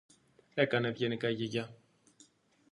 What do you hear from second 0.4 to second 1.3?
έκανε ευγενικά